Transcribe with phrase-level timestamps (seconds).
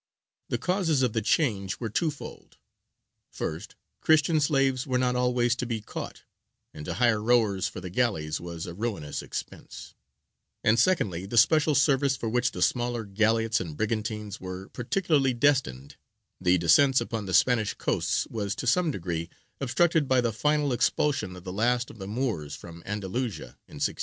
[0.49, 2.57] The causes of the change were twofold:
[3.31, 6.23] first, Christian slaves were not always to be caught,
[6.73, 9.93] and to hire rowers for the galleys was a ruinous expense;
[10.63, 15.97] and secondly, the special service for which the smaller galleots and brigantines were particularly destined,
[16.39, 19.29] the descents upon the Spanish coasts was to some degree
[19.59, 23.97] obstructed by the final expulsion of the last of the Moors from Andalusia in 1610.